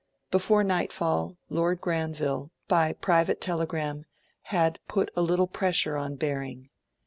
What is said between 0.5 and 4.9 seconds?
nightfall, Lord Granville, by private telegram, had